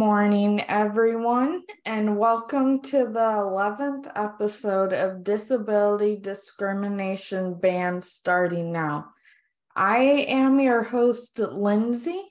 [0.00, 9.10] morning, everyone, and welcome to the 11th episode of Disability Discrimination Band Starting Now.
[9.76, 12.22] I am your host, Lindsay,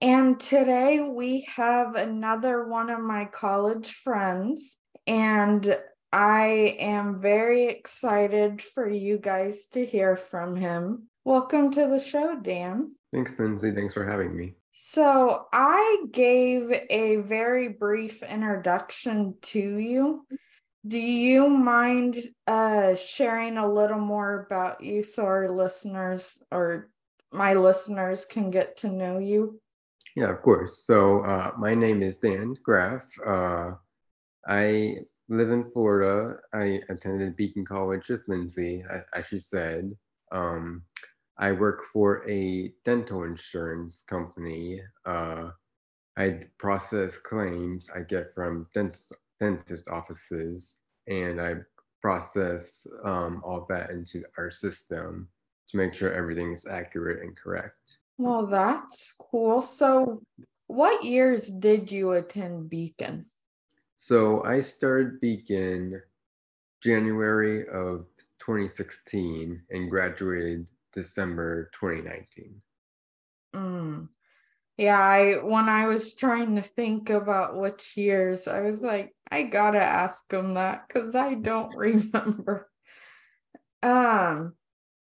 [0.00, 5.76] and today we have another one of my college friends, and
[6.12, 11.08] I am very excited for you guys to hear from him.
[11.24, 12.94] Welcome to the show, Dan.
[13.10, 13.72] Thanks, Lindsay.
[13.72, 14.54] Thanks for having me.
[14.72, 20.26] So, I gave a very brief introduction to you.
[20.86, 26.88] Do you mind uh, sharing a little more about you so our listeners or
[27.30, 29.60] my listeners can get to know you?
[30.16, 30.84] Yeah, of course.
[30.86, 33.04] So, uh, my name is Dan Graff.
[33.24, 33.72] Uh,
[34.48, 34.96] I
[35.28, 36.38] live in Florida.
[36.52, 38.84] I attended Beacon College with Lindsay,
[39.14, 39.92] as she said.
[40.32, 40.82] Um,
[41.38, 44.80] I work for a dental insurance company.
[45.04, 45.50] Uh,
[46.16, 50.76] I process claims I get from dentist, dentist offices,
[51.08, 51.54] and I
[52.00, 55.28] process um, all that into our system
[55.68, 57.98] to make sure everything is accurate and correct.
[58.18, 59.62] Well, that's cool.
[59.62, 60.22] So,
[60.66, 63.24] what years did you attend Beacon?
[63.96, 66.02] So, I started Beacon
[66.82, 68.06] January of
[68.40, 72.62] 2016 and graduated December 2019.
[73.54, 74.08] Mm.
[74.76, 79.44] Yeah, I when I was trying to think about which years, I was like, I
[79.44, 82.70] gotta ask them that because I don't remember.
[83.82, 84.54] Um,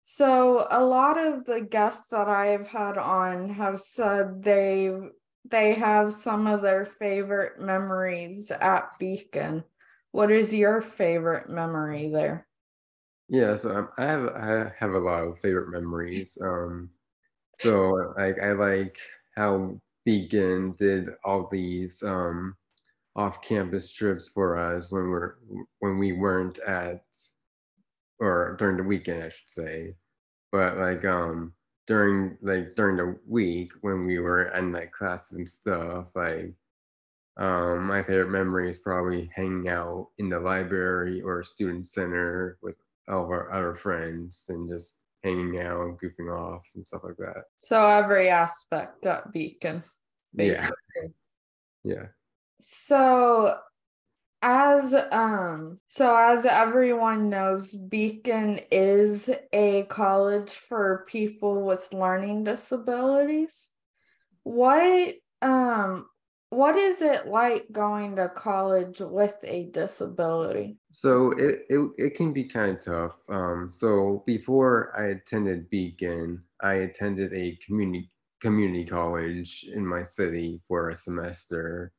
[0.03, 4.91] so a lot of the guests that I have had on have said they
[5.45, 9.65] they have some of their favorite memories at Beacon.
[10.13, 12.48] What is your favorite memory there?
[13.29, 16.37] Yeah, so I have I have a lot of favorite memories.
[16.41, 16.91] Um,
[17.61, 18.98] so like I like
[19.37, 22.57] how Beacon did all these um,
[23.17, 25.36] off-campus trips for us when we're
[25.80, 27.05] when we weren't at
[28.20, 29.97] or during the weekend, I should say.
[30.52, 31.55] But like um
[31.86, 36.55] during like during the week when we were in like classes and stuff, like
[37.39, 42.77] um, my favorite memory is probably hanging out in the library or student center with
[43.08, 47.45] of our other friends and just hanging out, and goofing off, and stuff like that.
[47.58, 49.83] So every aspect at Beacon,
[50.35, 50.70] basically.
[51.85, 51.95] Yeah.
[51.95, 52.07] yeah.
[52.61, 53.58] So
[54.41, 63.70] as um so as everyone knows beacon is a college for people with learning disabilities
[64.45, 66.07] what um
[66.51, 70.79] what is it like going to college with a disability?
[70.91, 73.17] So it it, it can be kind of tough.
[73.29, 78.11] Um, so before I attended Beacon, I attended a community
[78.41, 81.93] community college in my city for a semester.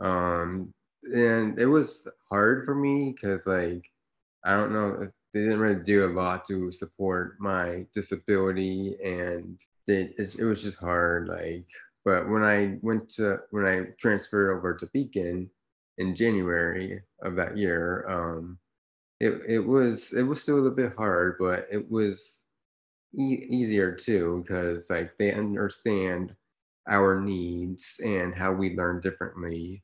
[0.00, 0.72] Um,
[1.04, 3.90] and it was hard for me because like
[4.44, 10.14] I don't know they didn't really do a lot to support my disability and they,
[10.18, 11.66] it, it was just hard like
[12.04, 15.50] but when I went to when I transferred over to Beacon
[15.98, 18.58] in January of that year, um,
[19.20, 22.44] it it was it was still a little bit hard, but it was
[23.18, 26.34] e- easier too because like they understand
[26.88, 29.82] our needs and how we learn differently.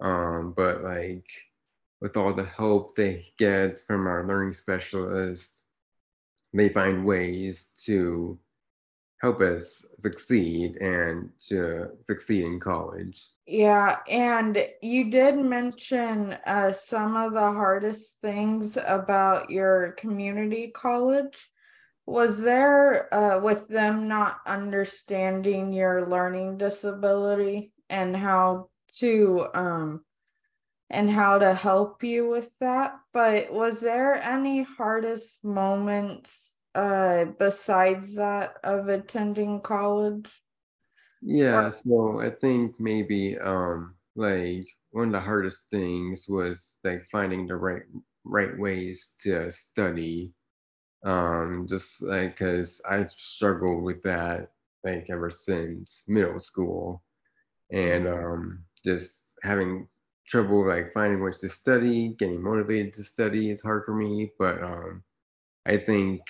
[0.00, 1.26] Um, but like
[2.00, 5.62] with all the help they get from our learning specialist,
[6.52, 8.38] they find ways to
[9.20, 13.22] help us succeed and to succeed in college.
[13.46, 21.50] Yeah, and you did mention uh, some of the hardest things about your community college.
[22.06, 30.04] Was there, uh, with them not understanding your learning disability and how to, um,
[30.88, 32.94] and how to help you with that?
[33.12, 40.42] But was there any hardest moments uh besides that of attending college?
[41.22, 47.46] Yeah so i think maybe um like one of the hardest things was like finding
[47.46, 47.82] the right
[48.24, 50.32] right ways to study
[51.04, 54.50] um just like because i've struggled with that
[54.84, 57.02] like ever since middle school.
[57.72, 59.88] And um just having
[60.26, 64.62] trouble like finding ways to study getting motivated to study is hard for me but
[64.62, 65.02] um
[65.66, 66.20] i think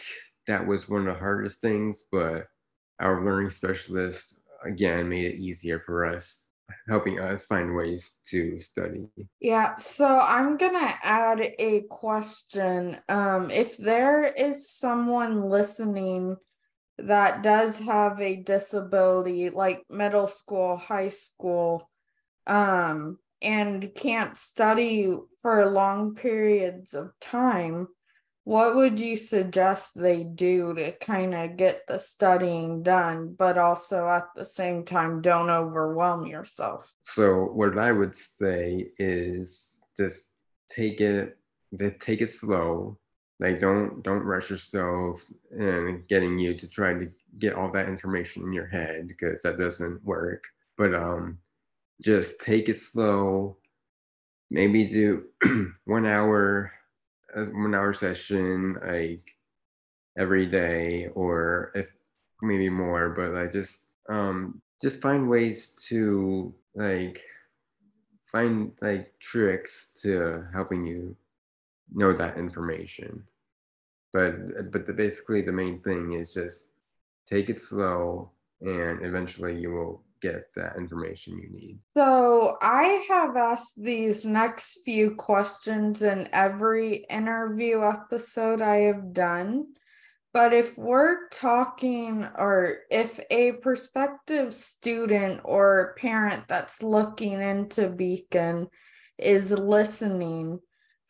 [0.50, 2.48] that was one of the hardest things, but
[2.98, 6.50] our learning specialist again made it easier for us,
[6.88, 9.08] helping us find ways to study.
[9.38, 12.98] Yeah, so I'm gonna add a question.
[13.08, 16.36] Um, if there is someone listening
[16.98, 21.88] that does have a disability, like middle school, high school,
[22.48, 27.86] um and can't study for long periods of time
[28.50, 34.08] what would you suggest they do to kind of get the studying done but also
[34.08, 36.92] at the same time don't overwhelm yourself?
[37.02, 40.30] So what i would say is just
[40.68, 41.38] take it
[42.00, 42.98] take it slow.
[43.38, 47.08] Like don't don't rush yourself and getting you to try to
[47.38, 50.42] get all that information in your head because that doesn't work.
[50.76, 51.38] But um
[52.02, 53.58] just take it slow.
[54.50, 55.26] Maybe do
[55.84, 56.72] one hour
[57.34, 59.34] one hour session like
[60.18, 61.86] every day or if
[62.42, 67.22] maybe more but like just um just find ways to like
[68.30, 71.16] find like tricks to helping you
[71.92, 73.24] know that information.
[74.12, 76.68] But but the, basically the main thing is just
[77.28, 78.30] take it slow
[78.60, 81.78] and eventually you will get that information you need.
[81.96, 89.66] So, I have asked these next few questions in every interview episode I have done.
[90.32, 98.68] But if we're talking, or if a prospective student or parent that's looking into Beacon
[99.18, 100.60] is listening,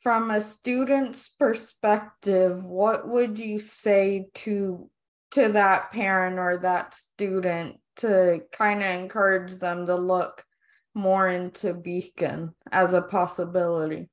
[0.02, 4.88] from a student's perspective, what would you say to
[5.32, 10.44] to that parent or that student to kind of encourage them to look
[10.94, 14.10] more into Beacon as a possibility.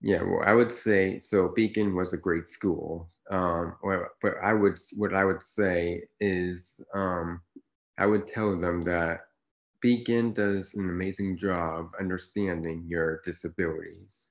[0.00, 1.52] Yeah, well, I would say so.
[1.54, 3.10] Beacon was a great school.
[3.30, 3.76] Um,
[4.20, 7.40] but I would, what I would say is, um,
[7.98, 9.20] I would tell them that
[9.80, 14.30] Beacon does an amazing job understanding your disabilities,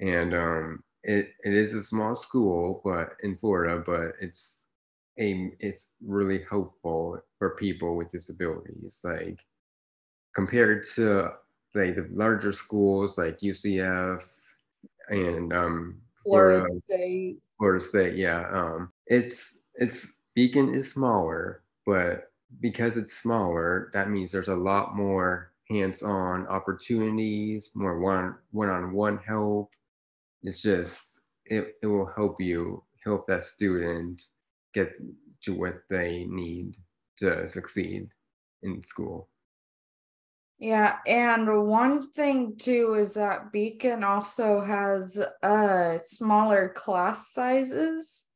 [0.00, 4.64] and um, it it is a small school, but in Florida, but it's
[5.18, 9.00] a it's really helpful for people with disabilities.
[9.04, 9.38] Like
[10.34, 11.32] compared to
[11.74, 14.22] like the larger schools like UCF
[15.08, 17.38] and um, Florida, Florida State.
[17.58, 18.48] Florida State, yeah.
[18.52, 22.30] Um, it's it's Beacon is smaller, but
[22.60, 29.70] because it's smaller, that means there's a lot more hands-on opportunities, more one one-on-one help.
[30.42, 34.22] It's just it, it will help you help that student
[34.78, 34.92] get
[35.42, 36.76] to what they need
[37.18, 38.08] to succeed
[38.62, 39.28] in school.
[40.60, 48.26] Yeah, and one thing too is that Beacon also has uh smaller class sizes.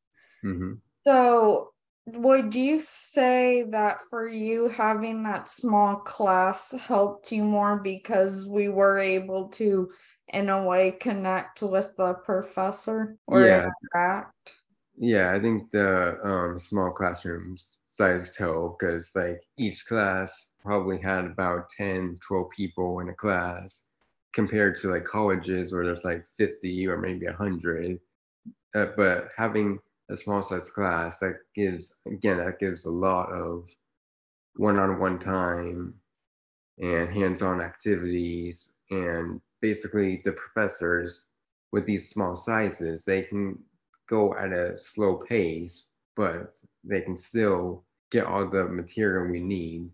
[0.45, 0.75] Mm-hmm.
[1.05, 1.73] So
[2.07, 8.69] would you say that for you having that small class helped you more because we
[8.69, 9.91] were able to
[10.29, 13.67] in a way connect with the professor or yeah.
[13.95, 14.62] interact?
[14.97, 21.25] Yeah, I think the um, small classrooms size help because like each class probably had
[21.27, 23.83] about 10, 12 people in a class
[24.33, 27.99] compared to like colleges where there's like 50 or maybe 100.
[28.75, 29.79] Uh, but having
[30.11, 33.69] a small size class that gives, again, that gives a lot of
[34.57, 35.95] one on one time
[36.79, 38.69] and hands on activities.
[38.91, 41.27] And basically, the professors
[41.73, 43.59] with these small sizes, they can
[44.13, 49.89] go at a slow pace, but they can still get all the material we need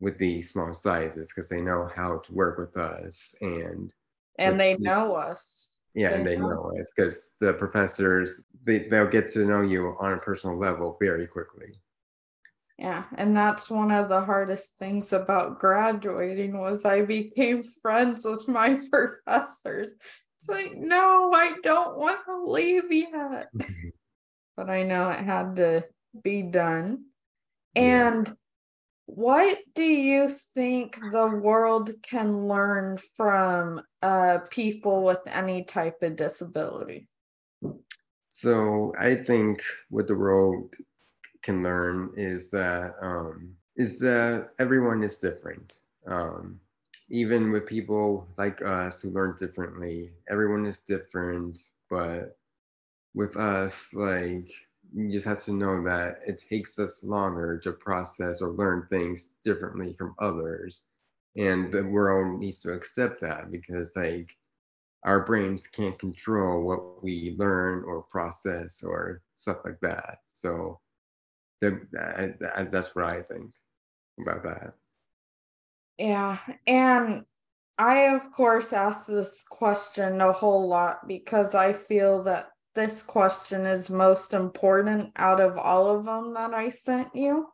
[0.00, 3.92] with these small sizes because they know how to work with us and
[4.40, 5.76] and they know us.
[5.94, 9.60] Yeah they and they know, know us because the professors they, they'll get to know
[9.60, 11.72] you on a personal level very quickly.
[12.76, 18.48] Yeah and that's one of the hardest things about graduating was i became friends with
[18.48, 19.92] my professors
[20.38, 23.48] it's like, no, I don't want to leave yet.
[24.56, 25.84] but I know it had to
[26.22, 27.06] be done.
[27.74, 28.32] And
[29.06, 36.14] what do you think the world can learn from uh, people with any type of
[36.14, 37.08] disability?
[38.28, 40.72] So I think what the world
[41.42, 45.74] can learn is that um, is that everyone is different.
[46.06, 46.60] Um,
[47.10, 51.58] even with people like us who learn differently, everyone is different,
[51.90, 52.36] but
[53.14, 54.48] with us, like
[54.94, 59.36] you just have to know that it takes us longer to process or learn things
[59.44, 60.82] differently from others.
[61.36, 64.36] And the world needs to accept that because like
[65.04, 70.18] our brains can't control what we learn or process or stuff like that.
[70.26, 70.80] So
[71.60, 73.52] the, that, that's what I think
[74.20, 74.74] about that.
[75.98, 76.38] Yeah.
[76.66, 77.24] And
[77.76, 83.66] I, of course, ask this question a whole lot because I feel that this question
[83.66, 87.48] is most important out of all of them that I sent you.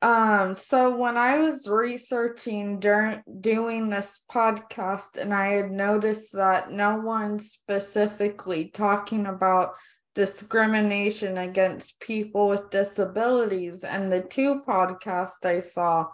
[0.00, 6.70] Um, so when I was researching during doing this podcast, and I had noticed that
[6.70, 9.72] no one specifically talking about
[10.14, 16.06] discrimination against people with disabilities, and the two podcasts I saw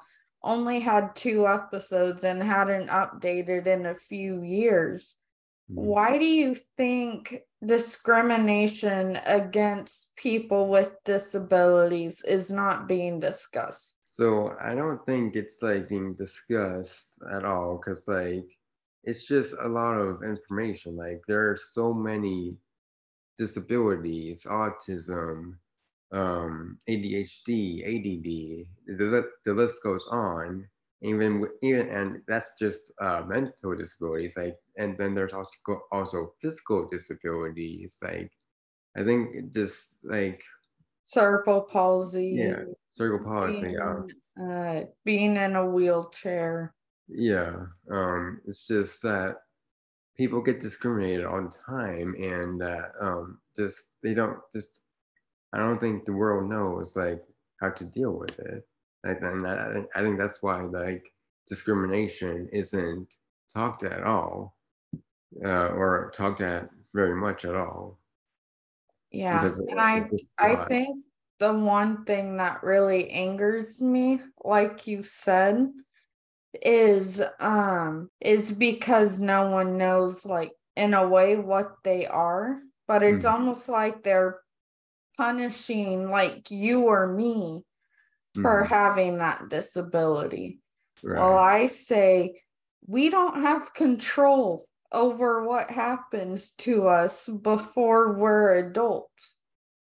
[0.45, 5.17] only had two episodes and hadn't updated in a few years.
[5.71, 5.87] Mm-hmm.
[5.87, 13.99] Why do you think discrimination against people with disabilities is not being discussed?
[14.05, 18.47] So I don't think it's like being discussed at all because like
[19.03, 20.97] it's just a lot of information.
[20.97, 22.57] Like there are so many
[23.39, 25.57] disabilities, autism,
[26.15, 28.67] um, ADHD, ADD,
[28.99, 30.69] the, the list goes on.
[31.03, 35.53] Even even and that's just uh, mental disabilities like and then there's also
[35.93, 38.33] also physical disabilities like
[38.97, 40.43] i think just like
[41.05, 42.31] cerebral palsy.
[42.37, 44.09] Yeah cerebral palsy being, um,
[44.41, 46.75] uh, being in a wheelchair.
[47.09, 49.37] Yeah um it's just that
[50.17, 54.84] people get discriminated all the time and that um just they don't just
[55.55, 57.23] i don't think the world knows like
[57.61, 58.67] how to deal with it
[59.05, 61.13] Like, and I, I think that's why like
[61.47, 63.15] discrimination isn't
[63.55, 64.57] talked at all,
[65.45, 67.99] uh, or talked at very much at all.
[69.11, 70.09] Yeah, and I
[70.39, 71.05] I think
[71.39, 75.69] the one thing that really angers me, like you said,
[76.63, 82.59] is um is because no one knows like in a way what they are,
[82.89, 83.35] but it's mm-hmm.
[83.35, 84.39] almost like they're
[85.17, 87.63] punishing like you or me
[88.35, 88.75] for mm-hmm.
[88.75, 90.61] having that disability.
[91.03, 91.21] Right.
[91.21, 92.43] Well, I say
[92.87, 99.37] we don't have control over what happens to us before we're adults.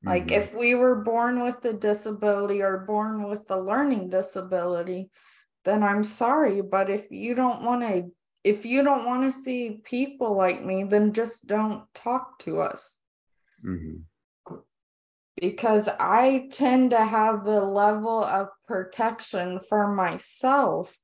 [0.03, 0.09] Mm-hmm.
[0.09, 5.09] Like if we were born with a disability or born with a learning disability,
[5.65, 8.11] then I'm sorry, but if you don't want to
[8.43, 12.97] if you don't want to see people like me, then just don't talk to us.
[13.65, 13.97] Mm-hmm
[15.39, 20.97] because I tend to have the level of protection for myself,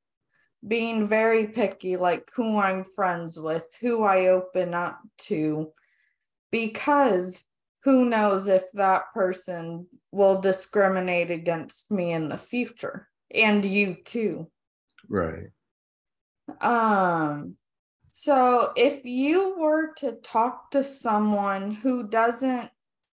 [0.68, 5.72] being very picky, like who I'm friends with, who I open up to,
[6.52, 7.46] because
[7.84, 14.48] who knows if that person will discriminate against me in the future and you too.
[15.10, 15.48] Right.
[16.62, 17.56] Um,
[18.12, 22.70] so if you were to talk to someone who doesn't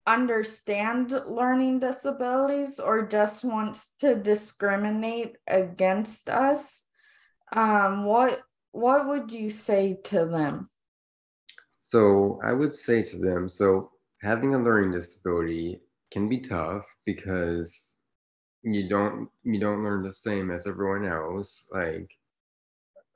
[0.07, 6.87] understand learning disabilities or just wants to discriminate against us
[7.55, 8.41] um what
[8.73, 10.71] what would you say to them?
[11.81, 13.91] So i would say to them so
[14.23, 15.81] having a learning disability
[16.11, 17.95] can be tough because
[18.63, 22.11] you don't you don't learn the same as everyone else like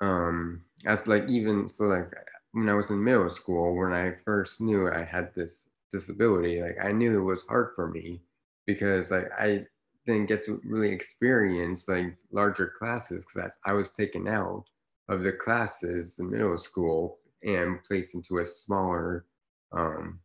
[0.00, 2.11] um as like even so like
[2.53, 6.79] when i was in middle school when i first knew i had this disability, like
[6.85, 8.23] I knew it was hard for me
[8.67, 9.67] because like I
[10.07, 14.65] didn't get to really experience like larger classes because I was taken out
[15.09, 19.27] of the classes in middle school and placed into a smaller
[19.73, 20.21] um,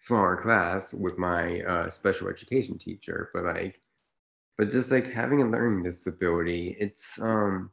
[0.00, 3.30] smaller class with my uh, special education teacher.
[3.34, 3.80] But like,
[4.58, 7.70] but just like having a learning disability, it's um,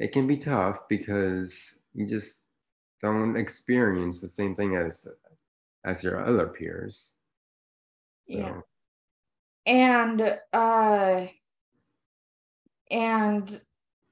[0.00, 2.44] it can be tough because you just
[3.02, 5.06] don't experience the same thing as
[5.84, 7.12] as your other peers.
[8.24, 8.34] So.
[8.34, 8.60] Yeah.
[9.66, 11.26] And uh
[12.90, 13.60] and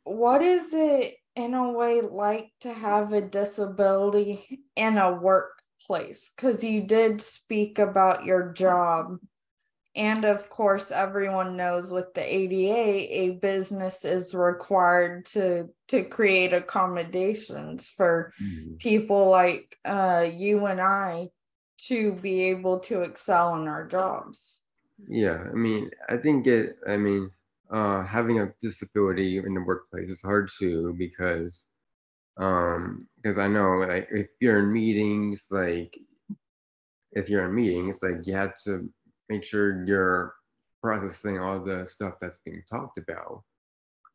[0.05, 6.33] what is it in a way like to have a disability in a workplace?
[6.35, 9.19] Because you did speak about your job.
[9.97, 16.53] And of course, everyone knows with the ADA, a business is required to to create
[16.53, 18.75] accommodations for mm-hmm.
[18.77, 21.31] people like uh, you and I
[21.79, 24.63] to be able to excel in our jobs.
[25.07, 27.31] Yeah, I mean, I think it, I mean,
[27.71, 31.67] uh, having a disability in the workplace is hard too because,
[32.37, 35.99] um, because I know like if you're in meetings, like
[37.13, 38.89] if you're in meetings, like you have to
[39.29, 40.35] make sure you're
[40.83, 43.43] processing all the stuff that's being talked about.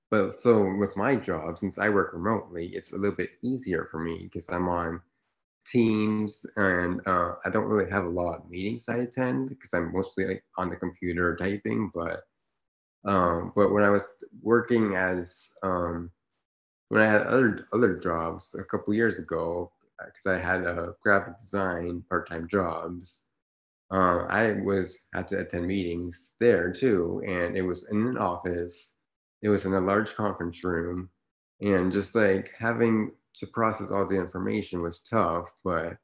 [0.09, 3.99] But so with my job, since I work remotely, it's a little bit easier for
[3.99, 5.01] me because I'm on
[5.65, 9.93] Teams, and uh, I don't really have a lot of meetings I attend because I'm
[9.93, 11.91] mostly like, on the computer typing.
[11.93, 12.21] But
[13.05, 14.03] um, but when I was
[14.41, 16.11] working as um,
[16.89, 20.95] when I had other other jobs a couple years ago, because uh, I had a
[21.01, 23.23] graphic design part time jobs,
[23.91, 28.93] uh, I was had to attend meetings there too, and it was in an office.
[29.41, 31.09] It was in a large conference room,
[31.61, 35.51] and just like having to process all the information was tough.
[35.63, 35.97] But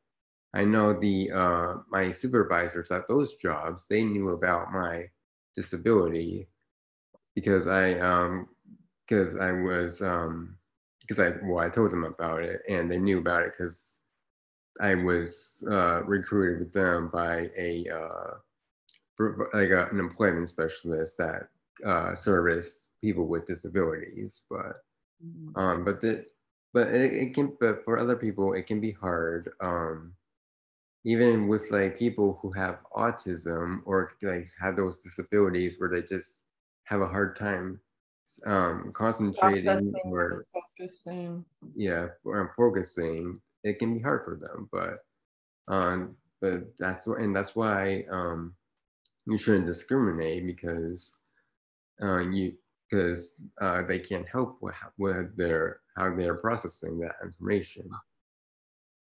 [0.54, 5.06] I know the uh, my supervisors at those jobs they knew about my
[5.56, 6.48] disability
[7.36, 8.48] because I um
[9.08, 10.58] because I was um
[11.02, 14.00] because I well I told them about it and they knew about it because
[14.80, 18.34] I was uh, recruited with them by a uh,
[19.54, 21.50] like a, an employment specialist that
[21.86, 24.44] uh, serviced people with disabilities.
[24.50, 24.84] But
[25.26, 25.60] mm-hmm.
[25.60, 26.26] um, but the
[26.74, 29.52] but it, it, can but for other people it can be hard.
[29.62, 30.14] Um,
[31.06, 36.42] even with like people who have autism or like have those disabilities where they just
[36.84, 37.80] have a hard time
[38.46, 41.44] um concentrating or focusing
[41.76, 44.70] yeah or focusing it can be hard for them.
[44.72, 45.00] But
[45.68, 48.56] um, but that's and that's why um,
[49.26, 51.16] you shouldn't discriminate because
[52.02, 52.54] uh, you
[52.90, 57.90] because uh, they can't help with, with their how they're processing that information.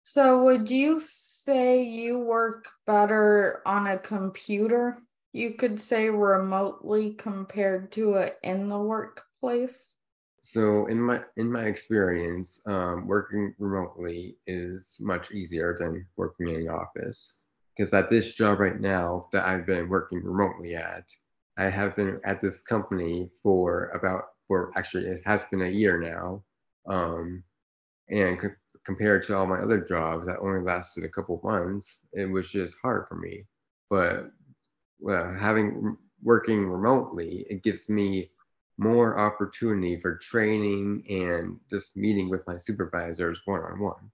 [0.05, 4.99] So would you say you work better on a computer?
[5.33, 9.97] You could say remotely compared to it in the workplace.
[10.41, 16.65] So in my in my experience, um, working remotely is much easier than working in
[16.65, 17.35] the office.
[17.77, 21.05] Because at this job right now that I've been working remotely at,
[21.59, 25.99] I have been at this company for about for actually it has been a year
[26.01, 26.45] now,
[26.89, 27.45] um,
[28.11, 28.49] and c-
[28.85, 32.77] compared to all my other jobs that only lasted a couple months, it was just
[32.83, 33.47] hard for me.
[33.91, 34.31] But
[35.01, 38.31] well, having working remotely, it gives me
[38.79, 44.11] more opportunity for training and just meeting with my supervisors one on one.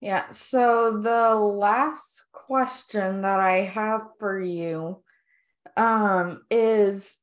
[0.00, 0.30] Yeah.
[0.30, 5.02] So the last question that I have for you
[5.78, 7.16] um, is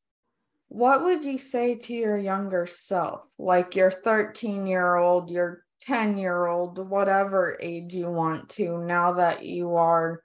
[0.69, 6.17] what would you say to your younger self, like your 13 year old, your 10
[6.17, 10.23] year old, whatever age you want to, now that you are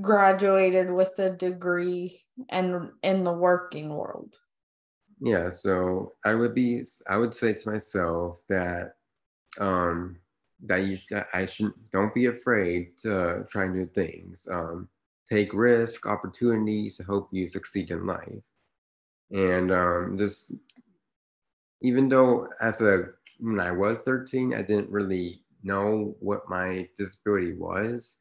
[0.00, 2.20] graduated with a degree
[2.50, 4.36] and in the working world?
[5.20, 8.94] Yeah, so I would be, I would say to myself that,
[9.60, 10.16] um,
[10.66, 14.48] that you, that I shouldn't, don't be afraid to try new things.
[14.50, 14.88] Um,
[15.32, 18.42] take risk, opportunities to help you succeed in life,
[19.32, 20.52] and um, just
[21.82, 23.04] even though as a
[23.40, 28.18] when I was 13, I didn't really know what my disability was.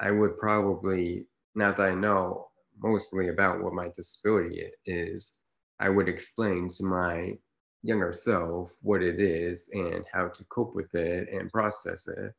[0.00, 2.48] I would probably now that I know
[2.82, 5.38] mostly about what my disability is,
[5.80, 7.38] I would explain to my
[7.82, 12.34] younger self what it is and how to cope with it and process it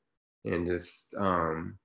[0.45, 1.77] and just um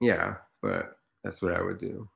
[0.00, 2.08] yeah but that's what i would do.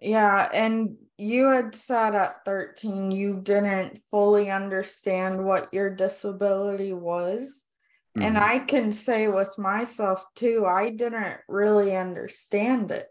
[0.00, 7.62] Yeah and you had said at 13 you didn't fully understand what your disability was.
[8.16, 8.26] Mm-hmm.
[8.26, 13.08] and i can say with myself too i didn't really understand it.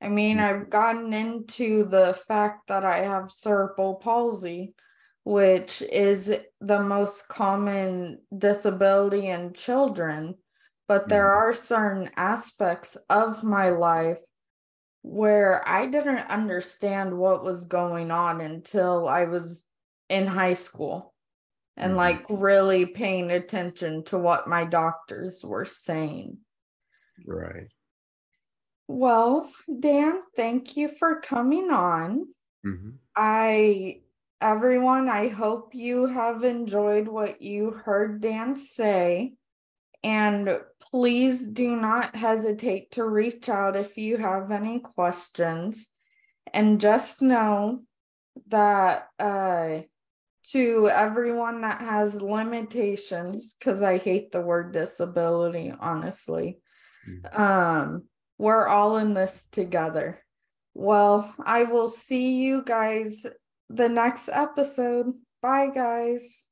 [0.00, 4.74] I mean, I've gotten into the fact that I have cerebral palsy,
[5.24, 10.34] which is the most common disability in children.
[10.88, 11.48] But there mm-hmm.
[11.48, 14.20] are certain aspects of my life
[15.02, 19.66] where I didn't understand what was going on until I was
[20.08, 21.14] in high school
[21.76, 21.98] and mm-hmm.
[21.98, 26.38] like really paying attention to what my doctors were saying.
[27.26, 27.68] Right.
[28.88, 32.26] Well, Dan, thank you for coming on.
[32.64, 32.90] Mm-hmm.
[33.14, 34.00] I,
[34.40, 39.34] everyone, I hope you have enjoyed what you heard Dan say.
[40.02, 45.88] And please do not hesitate to reach out if you have any questions.
[46.52, 47.82] And just know
[48.48, 49.80] that uh,
[50.50, 56.60] to everyone that has limitations, because I hate the word disability, honestly.
[57.08, 57.42] Mm-hmm.
[57.42, 58.04] Um,
[58.38, 60.22] we're all in this together.
[60.74, 63.26] Well, I will see you guys
[63.70, 65.14] the next episode.
[65.42, 66.45] Bye, guys.